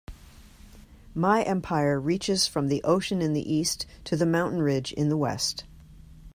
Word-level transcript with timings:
My 1.13 1.43
empire 1.43 1.99
reaches 1.99 2.47
from 2.47 2.69
the 2.69 2.81
ocean 2.83 3.21
in 3.21 3.33
the 3.33 3.53
East 3.53 3.85
to 4.05 4.15
the 4.15 4.25
mountain 4.25 4.63
ridge 4.63 4.91
in 4.93 5.09
the 5.09 5.17
West. 5.17 5.63